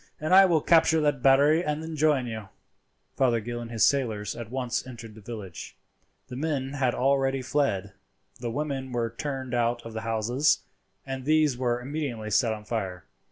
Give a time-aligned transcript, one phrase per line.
[0.19, 2.49] I will capture that battery and then join you."
[3.17, 5.77] Fothergill and his sailors at once entered the village.
[6.27, 7.93] The men had already fled;
[8.39, 10.63] the women were turned out of the houses,
[11.05, 13.05] and these were immediately set on fire.